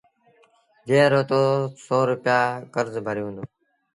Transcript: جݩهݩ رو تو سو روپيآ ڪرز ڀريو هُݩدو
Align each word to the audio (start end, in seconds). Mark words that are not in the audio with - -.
جݩهݩ 0.87 1.11
رو 1.11 1.21
تو 1.29 1.41
سو 1.85 1.97
روپيآ 2.09 2.39
ڪرز 2.73 2.93
ڀريو 3.05 3.25
هُݩدو 3.27 3.43